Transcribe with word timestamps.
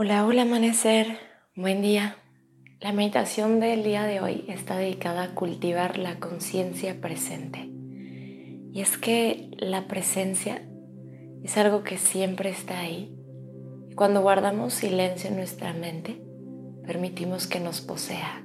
Hola, 0.00 0.24
hola 0.24 0.42
amanecer, 0.42 1.18
buen 1.56 1.82
día. 1.82 2.18
La 2.78 2.92
meditación 2.92 3.58
del 3.58 3.82
día 3.82 4.04
de 4.04 4.20
hoy 4.20 4.44
está 4.46 4.76
dedicada 4.76 5.24
a 5.24 5.34
cultivar 5.34 5.98
la 5.98 6.20
conciencia 6.20 7.00
presente. 7.00 7.68
Y 8.72 8.80
es 8.80 8.96
que 8.96 9.50
la 9.58 9.88
presencia 9.88 10.62
es 11.42 11.56
algo 11.56 11.82
que 11.82 11.98
siempre 11.98 12.48
está 12.48 12.78
ahí. 12.78 13.12
Cuando 13.96 14.22
guardamos 14.22 14.72
silencio 14.72 15.30
en 15.30 15.36
nuestra 15.36 15.72
mente, 15.72 16.22
permitimos 16.86 17.48
que 17.48 17.58
nos 17.58 17.80
posea. 17.80 18.44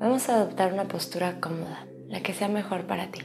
Vamos 0.00 0.28
a 0.28 0.34
adoptar 0.34 0.72
una 0.72 0.88
postura 0.88 1.38
cómoda, 1.38 1.86
la 2.08 2.20
que 2.20 2.34
sea 2.34 2.48
mejor 2.48 2.88
para 2.88 3.12
ti. 3.12 3.20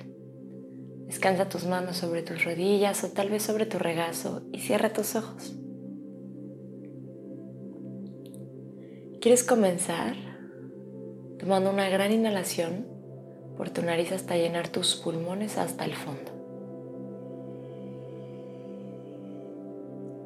Descansa 1.07 1.49
tus 1.49 1.65
manos 1.65 1.97
sobre 1.97 2.21
tus 2.21 2.45
rodillas 2.45 3.03
o 3.03 3.09
tal 3.09 3.31
vez 3.31 3.41
sobre 3.41 3.65
tu 3.65 3.79
regazo 3.79 4.43
y 4.51 4.59
cierra 4.59 4.93
tus 4.93 5.15
ojos. 5.15 5.55
¿Quieres 9.21 9.43
comenzar? 9.43 10.15
Tomando 11.37 11.69
una 11.69 11.87
gran 11.89 12.11
inhalación 12.11 12.87
por 13.55 13.69
tu 13.69 13.83
nariz 13.83 14.11
hasta 14.11 14.35
llenar 14.35 14.69
tus 14.69 14.95
pulmones 14.95 15.59
hasta 15.59 15.85
el 15.85 15.93
fondo. 15.93 16.31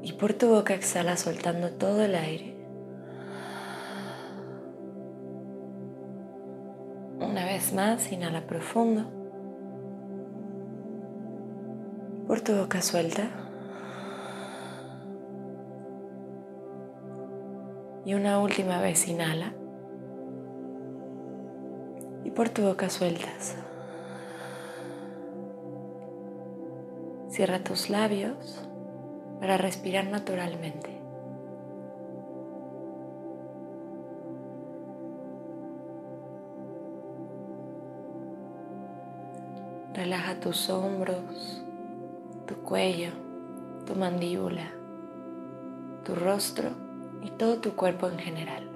Y 0.02 0.13
por 0.13 0.31
tu 0.31 0.47
boca 0.47 0.73
exhala 0.73 1.17
soltando 1.17 1.71
todo 1.71 2.05
el 2.05 2.15
aire. 2.15 2.55
Una 7.19 7.43
vez 7.43 7.73
más, 7.73 8.09
inhala 8.13 8.47
profundo. 8.47 9.11
Por 12.27 12.39
tu 12.39 12.55
boca 12.55 12.81
suelta. 12.81 13.44
Y 18.06 18.14
una 18.14 18.39
última 18.39 18.80
vez 18.80 19.08
inhala. 19.08 19.53
Y 22.23 22.30
por 22.30 22.50
tu 22.50 22.61
boca 22.61 22.88
sueltas. 22.89 23.58
Cierra 27.30 27.64
tus 27.64 27.89
labios 27.89 28.64
para 29.39 29.58
respirar 29.58 30.06
naturalmente. 30.06 30.92
Relaja 39.94 40.39
tus 40.39 40.70
hombros, 40.70 41.64
tu 42.45 42.56
cuello, 42.58 43.09
tu 43.88 43.95
mandíbula, 43.95 44.72
tu 46.03 46.14
rostro 46.14 46.84
y 47.25 47.31
todo 47.31 47.57
tu 47.57 47.75
cuerpo 47.75 48.07
en 48.07 48.19
general. 48.19 48.69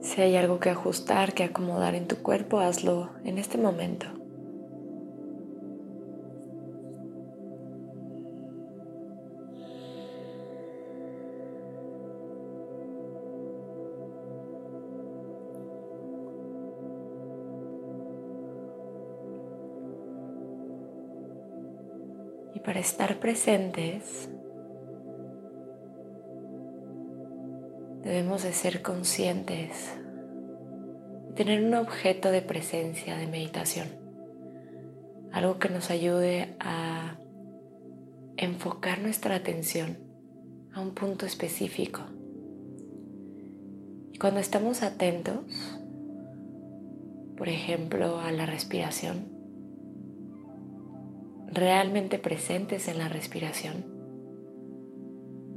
Si 0.00 0.22
hay 0.22 0.36
algo 0.36 0.58
que 0.60 0.70
ajustar, 0.70 1.34
que 1.34 1.44
acomodar 1.44 1.94
en 1.94 2.08
tu 2.08 2.16
cuerpo, 2.22 2.58
hazlo 2.58 3.10
en 3.24 3.36
este 3.36 3.58
momento. 3.58 4.17
Para 22.68 22.80
estar 22.80 23.18
presentes, 23.18 24.28
debemos 28.02 28.42
de 28.42 28.52
ser 28.52 28.82
conscientes 28.82 29.96
tener 31.34 31.64
un 31.64 31.72
objeto 31.72 32.30
de 32.30 32.42
presencia, 32.42 33.16
de 33.16 33.26
meditación. 33.26 33.88
Algo 35.32 35.58
que 35.58 35.70
nos 35.70 35.88
ayude 35.90 36.56
a 36.60 37.16
enfocar 38.36 39.00
nuestra 39.00 39.36
atención 39.36 39.96
a 40.74 40.82
un 40.82 40.90
punto 40.90 41.24
específico. 41.24 42.02
Y 44.12 44.18
cuando 44.18 44.40
estamos 44.40 44.82
atentos, 44.82 45.78
por 47.34 47.48
ejemplo, 47.48 48.20
a 48.20 48.30
la 48.30 48.44
respiración, 48.44 49.37
realmente 51.58 52.18
presentes 52.18 52.88
en 52.88 52.98
la 52.98 53.08
respiración, 53.08 53.84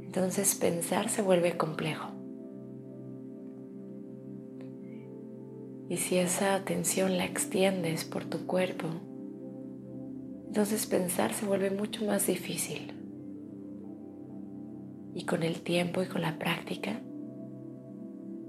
entonces 0.02 0.54
pensar 0.54 1.08
se 1.08 1.22
vuelve 1.22 1.56
complejo. 1.56 2.08
Y 5.88 5.98
si 5.98 6.16
esa 6.16 6.54
atención 6.54 7.16
la 7.18 7.24
extiendes 7.24 8.04
por 8.04 8.24
tu 8.24 8.46
cuerpo, 8.46 8.88
entonces 10.46 10.86
pensar 10.86 11.32
se 11.34 11.46
vuelve 11.46 11.70
mucho 11.70 12.04
más 12.04 12.26
difícil. 12.26 12.92
Y 15.14 15.24
con 15.24 15.42
el 15.42 15.62
tiempo 15.62 16.02
y 16.02 16.06
con 16.06 16.22
la 16.22 16.38
práctica, 16.38 17.00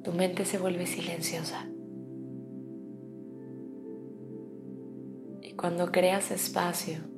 tu 0.03 0.11
mente 0.11 0.45
se 0.45 0.57
vuelve 0.57 0.85
silenciosa. 0.85 1.67
Y 5.41 5.53
cuando 5.53 5.91
creas 5.91 6.31
espacio 6.31 7.12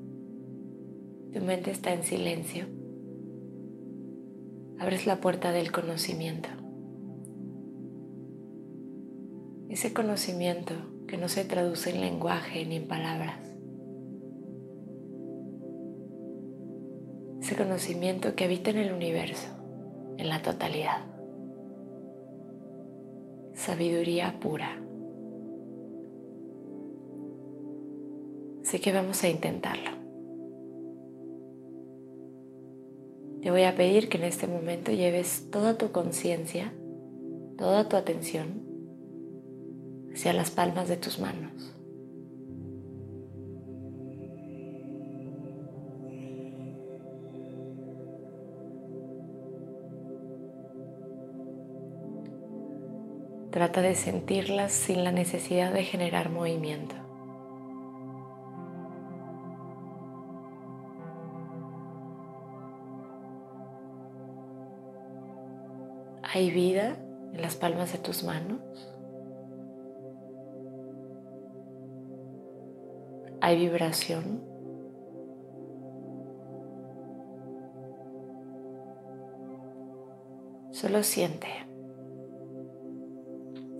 tu 1.35 1.41
mente 1.41 1.69
está 1.69 1.91
en 1.91 2.03
silencio, 2.03 2.65
abres 4.79 5.05
la 5.05 5.19
puerta 5.19 5.51
del 5.51 5.69
conocimiento. 5.69 6.47
Ese 9.67 9.93
conocimiento 9.93 10.73
que 11.09 11.17
no 11.17 11.27
se 11.27 11.43
traduce 11.43 11.89
en 11.89 11.99
lenguaje 11.99 12.65
ni 12.65 12.77
en 12.77 12.87
palabras. 12.87 13.37
Ese 17.41 17.57
conocimiento 17.57 18.33
que 18.35 18.45
habita 18.45 18.69
en 18.69 18.77
el 18.77 18.93
universo, 18.93 19.49
en 20.17 20.29
la 20.29 20.41
totalidad. 20.41 21.03
Sabiduría 23.55 24.39
pura. 24.39 24.81
Así 28.61 28.79
que 28.79 28.93
vamos 28.93 29.21
a 29.25 29.27
intentarlo. 29.27 30.04
Te 33.45 33.51
voy 33.51 33.61
a 33.61 33.75
pedir 33.75 34.09
que 34.09 34.17
en 34.17 34.23
este 34.23 34.47
momento 34.47 34.91
lleves 34.91 35.51
toda 35.51 35.77
tu 35.77 35.91
conciencia, 35.91 36.73
toda 37.59 37.87
tu 37.87 37.95
atención 37.95 38.65
hacia 40.11 40.33
las 40.33 40.49
palmas 40.49 40.87
de 40.87 40.97
tus 40.97 41.19
manos. 41.19 41.75
Trata 53.51 53.83
de 53.83 53.93
sentirlas 53.93 54.71
sin 54.71 55.03
la 55.03 55.11
necesidad 55.11 55.71
de 55.71 55.83
generar 55.83 56.31
movimiento. 56.31 57.04
Hay 66.35 66.51
vida 66.51 66.97
en 67.31 67.41
las 67.41 67.55
palmas 67.55 67.93
de 67.93 67.97
tus 67.97 68.25
manos. 68.25 68.59
Hay 73.39 73.57
vibración. 73.57 74.43
Solo 80.71 81.03
siente. 81.03 81.47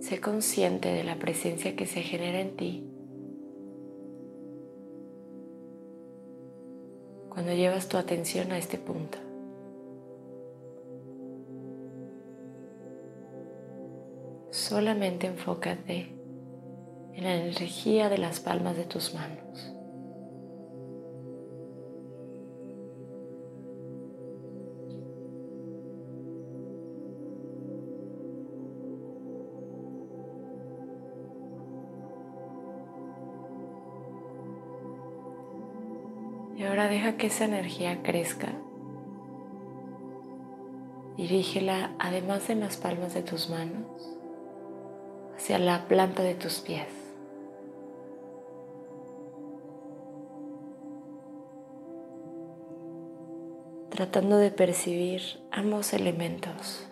sé 0.00 0.22
consciente 0.22 0.88
de 0.88 1.04
la 1.04 1.16
presencia 1.16 1.76
que 1.76 1.84
se 1.84 2.00
genera 2.00 2.40
en 2.40 2.56
ti 2.56 2.88
cuando 7.28 7.52
llevas 7.52 7.86
tu 7.90 7.98
atención 7.98 8.50
a 8.52 8.56
este 8.56 8.78
punto. 8.78 9.25
Solamente 14.68 15.28
enfócate 15.28 16.12
en 17.14 17.22
la 17.22 17.36
energía 17.36 18.08
de 18.08 18.18
las 18.18 18.40
palmas 18.40 18.76
de 18.76 18.82
tus 18.82 19.14
manos. 19.14 19.72
Y 36.56 36.64
ahora 36.64 36.88
deja 36.88 37.16
que 37.16 37.28
esa 37.28 37.44
energía 37.44 38.02
crezca. 38.02 38.48
Dirígela 41.16 41.94
además 42.00 42.50
en 42.50 42.58
las 42.58 42.76
palmas 42.76 43.14
de 43.14 43.22
tus 43.22 43.48
manos 43.48 44.15
hacia 45.46 45.58
la 45.60 45.86
planta 45.86 46.24
de 46.24 46.34
tus 46.34 46.58
pies. 46.58 46.88
Tratando 53.90 54.38
de 54.38 54.50
percibir 54.50 55.22
ambos 55.52 55.92
elementos. 55.92 56.88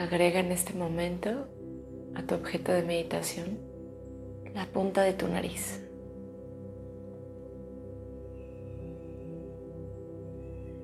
Agrega 0.00 0.40
en 0.40 0.50
este 0.50 0.72
momento 0.72 1.46
a 2.14 2.22
tu 2.22 2.34
objeto 2.34 2.72
de 2.72 2.82
meditación 2.82 3.58
la 4.54 4.64
punta 4.64 5.02
de 5.02 5.12
tu 5.12 5.28
nariz. 5.28 5.78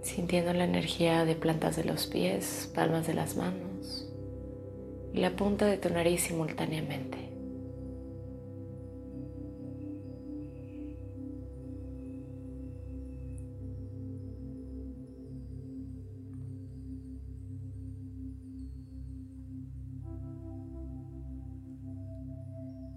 Sintiendo 0.03 0.53
la 0.53 0.65
energía 0.65 1.25
de 1.25 1.35
plantas 1.35 1.77
de 1.77 1.85
los 1.85 2.07
pies, 2.07 2.71
palmas 2.75 3.07
de 3.07 3.15
las 3.15 3.37
manos 3.37 4.07
y 5.15 5.21
la 5.21 5.31
punta 5.31 5.65
de 5.65 5.79
tu 5.79 5.89
nariz 5.89 6.21
simultáneamente. 6.21 7.26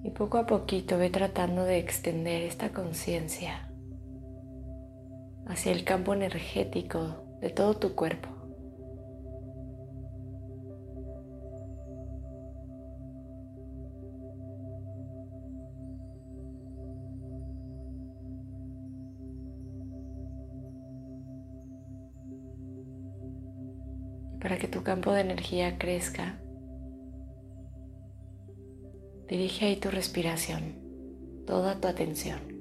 Y 0.09 0.11
poco 0.11 0.39
a 0.39 0.47
poquito 0.47 0.97
ve 0.97 1.11
tratando 1.11 1.65
de 1.65 1.77
extender 1.77 2.41
esta 2.41 2.69
conciencia 2.69 3.69
hacia 5.45 5.71
el 5.71 5.83
campo 5.83 6.15
energético 6.15 7.37
de 7.41 7.51
todo 7.51 7.75
tu 7.75 7.93
cuerpo. 7.93 8.29
para 24.41 24.57
que 24.57 24.69
tu 24.69 24.83
campo 24.83 25.11
de 25.11 25.19
energía 25.19 25.77
crezca, 25.77 26.39
Dirige 29.29 29.65
ahí 29.65 29.75
tu 29.75 29.91
respiración, 29.91 30.75
toda 31.45 31.79
tu 31.79 31.87
atención. 31.87 32.58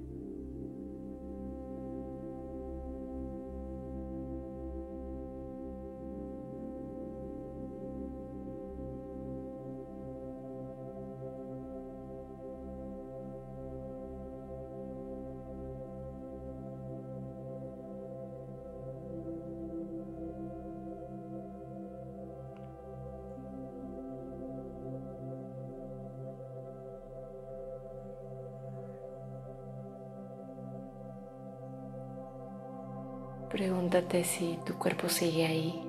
Pregúntate 33.59 34.23
si 34.23 34.57
tu 34.65 34.75
cuerpo 34.75 35.09
sigue 35.09 35.45
ahí. 35.45 35.83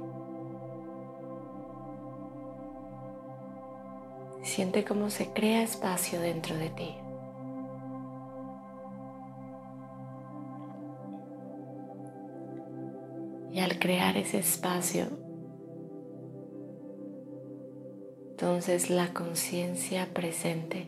Siente 4.42 4.84
cómo 4.84 5.12
se 5.12 5.32
crea 5.34 5.62
espacio 5.62 6.20
dentro 6.20 6.58
de 6.58 6.70
ti. 6.72 6.96
Y 13.52 13.60
al 13.60 13.78
crear 13.78 14.18
ese 14.18 14.40
espacio, 14.40 15.06
entonces 18.32 18.90
la 18.90 19.14
conciencia 19.14 20.12
presente 20.12 20.88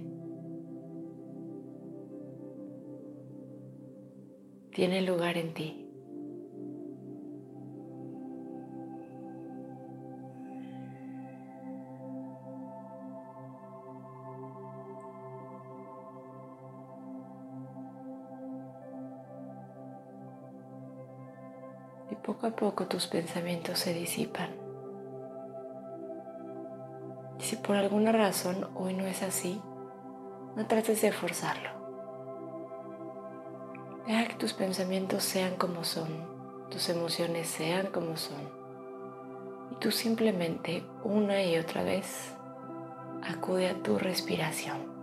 tiene 4.71 5.03
lugar 5.03 5.37
en 5.37 5.53
ti. 5.53 5.90
Poco 22.41 22.47
a 22.47 22.55
poco 22.55 22.87
tus 22.87 23.05
pensamientos 23.05 23.77
se 23.77 23.93
disipan. 23.93 24.49
Y 27.39 27.43
si 27.43 27.55
por 27.55 27.75
alguna 27.75 28.11
razón 28.11 28.67
hoy 28.73 28.95
no 28.95 29.05
es 29.05 29.21
así, 29.21 29.61
no 30.55 30.65
trates 30.65 31.03
de 31.03 31.11
forzarlo. 31.11 31.69
Deja 34.07 34.27
que 34.27 34.33
tus 34.35 34.53
pensamientos 34.53 35.23
sean 35.23 35.55
como 35.55 35.83
son, 35.83 36.07
tus 36.71 36.89
emociones 36.89 37.47
sean 37.47 37.87
como 37.87 38.17
son. 38.17 38.41
Y 39.71 39.75
tú 39.75 39.91
simplemente 39.91 40.83
una 41.03 41.43
y 41.43 41.59
otra 41.59 41.83
vez 41.83 42.33
acude 43.21 43.69
a 43.69 43.83
tu 43.83 43.99
respiración. 43.99 45.00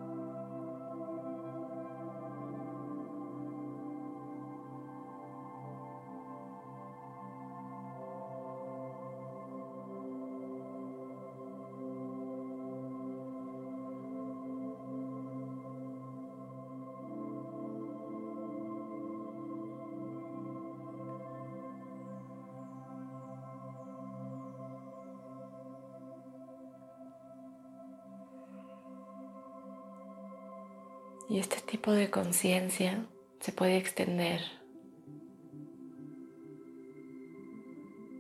Y 31.31 31.39
este 31.39 31.61
tipo 31.61 31.93
de 31.93 32.09
conciencia 32.09 33.05
se 33.41 33.53
puede 33.53 33.77
extender 33.77 34.41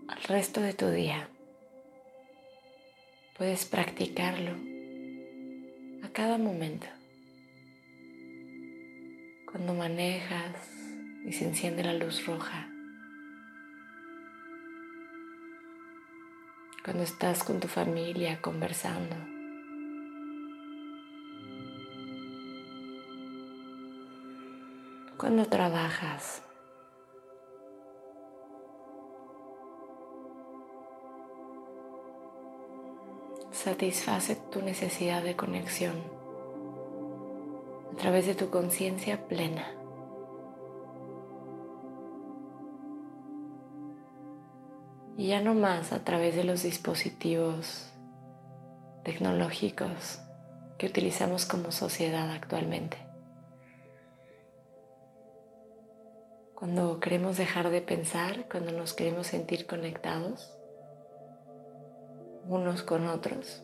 al 0.08 0.22
resto 0.24 0.60
de 0.60 0.74
tu 0.74 0.90
día. 0.90 1.30
Puedes 3.38 3.64
practicarlo 3.64 4.52
a 6.02 6.08
cada 6.10 6.36
momento. 6.36 6.86
Cuando 9.50 9.72
manejas 9.72 10.70
y 11.24 11.32
se 11.32 11.46
enciende 11.46 11.84
la 11.84 11.94
luz 11.94 12.26
roja. 12.26 12.68
Cuando 16.84 17.04
estás 17.04 17.42
con 17.42 17.58
tu 17.58 17.68
familia 17.68 18.42
conversando. 18.42 19.37
Cuando 25.28 25.44
trabajas. 25.44 26.42
satisface 33.50 34.36
tu 34.50 34.62
necesidad 34.62 35.22
de 35.22 35.36
conexión 35.36 35.96
a 37.92 37.96
través 37.96 38.24
de 38.24 38.34
tu 38.36 38.48
conciencia 38.48 39.28
plena. 39.28 39.66
Y 45.18 45.28
ya 45.28 45.42
no 45.42 45.52
más 45.52 45.92
a 45.92 46.04
través 46.04 46.36
de 46.36 46.44
los 46.44 46.62
dispositivos 46.62 47.92
tecnológicos 49.04 50.20
que 50.78 50.86
utilizamos 50.86 51.44
como 51.44 51.70
sociedad 51.70 52.30
actualmente. 52.30 53.07
Cuando 56.58 56.98
queremos 56.98 57.36
dejar 57.36 57.70
de 57.70 57.80
pensar, 57.80 58.48
cuando 58.48 58.72
nos 58.72 58.92
queremos 58.92 59.28
sentir 59.28 59.64
conectados, 59.64 60.58
unos 62.48 62.82
con 62.82 63.06
otros, 63.06 63.62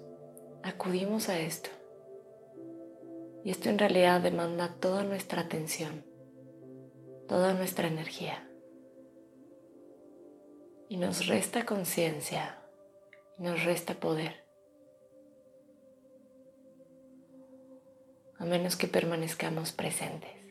acudimos 0.62 1.28
a 1.28 1.40
esto. 1.40 1.70
Y 3.42 3.50
esto 3.50 3.68
en 3.68 3.80
realidad 3.80 4.20
demanda 4.20 4.76
toda 4.78 5.02
nuestra 5.02 5.40
atención, 5.40 6.06
toda 7.26 7.52
nuestra 7.52 7.88
energía. 7.88 8.48
Y 10.88 10.96
nos 10.96 11.26
resta 11.26 11.66
conciencia, 11.66 12.62
nos 13.38 13.64
resta 13.64 13.94
poder. 13.94 14.46
A 18.38 18.44
menos 18.44 18.76
que 18.76 18.86
permanezcamos 18.86 19.72
presentes. 19.72 20.43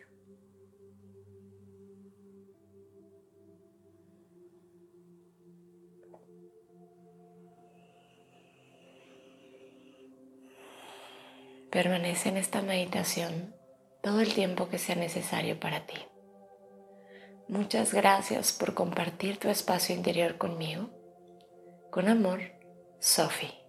Permanece 11.74 12.30
en 12.30 12.38
esta 12.38 12.62
meditación 12.62 13.56
todo 14.04 14.20
el 14.20 14.32
tiempo 14.32 14.70
que 14.70 14.78
sea 14.78 14.94
necesario 14.94 15.60
para 15.60 15.88
ti. 15.88 15.96
Muchas 17.48 17.96
gracias 17.96 18.54
por 18.54 18.76
compartir 18.76 19.40
tu 19.40 19.50
espacio 19.50 19.96
interior 19.96 20.38
conmigo. 20.38 20.92
Con 21.90 22.10
amor, 22.10 22.42
Sophie. 23.00 23.63